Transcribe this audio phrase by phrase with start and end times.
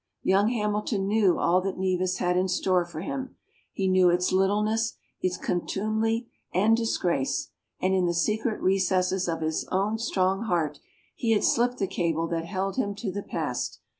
[0.23, 3.35] Young Hamilton knew all that Nevis had in store for him:
[3.71, 9.67] he knew its littleness, its contumely and disgrace, and in the secret recesses of his
[9.71, 10.79] own strong heart
[11.15, 13.79] he had slipped the cable that held him to the past.